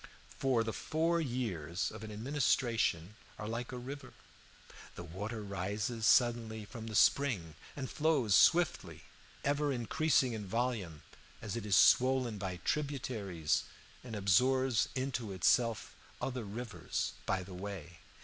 [0.39, 4.13] For the four years of an administration are like a river.
[4.95, 9.03] The water rises suddenly from the spring and flows swiftly,
[9.43, 11.03] ever increasing in volume
[11.39, 13.61] as it is swollen by tributaries
[14.03, 17.99] and absorbs into itself other rivers by the way.